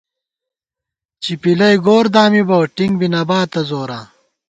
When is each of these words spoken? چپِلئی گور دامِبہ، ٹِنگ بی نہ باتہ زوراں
چپِلئی 1.23 1.75
گور 1.85 2.05
دامِبہ، 2.13 2.57
ٹِنگ 2.75 2.93
بی 2.99 3.07
نہ 3.13 3.21
باتہ 3.27 3.61
زوراں 3.69 4.05